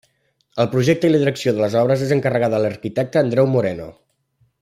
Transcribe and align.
El 0.63 0.69
projecte 0.71 1.09
i 1.09 1.13
la 1.15 1.19
direcció 1.23 1.53
de 1.57 1.61
les 1.65 1.75
obres 1.83 2.05
és 2.07 2.15
encarregada 2.17 2.59
a 2.61 2.63
l'arquitecte 2.65 3.23
Andreu 3.25 3.53
Moreno. 3.57 3.89